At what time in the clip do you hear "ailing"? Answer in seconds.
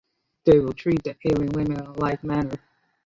1.29-1.51